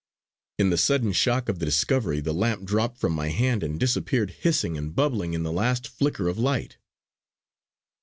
[0.57, 4.31] In the sudden shock of the discovery, the lamp dropped from my hand and disappeared
[4.31, 6.77] hissing and bubbling in the last flicker of light."